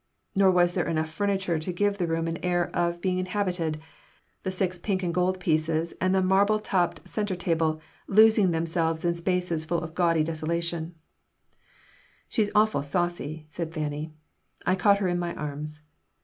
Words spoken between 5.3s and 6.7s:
pieces and the marble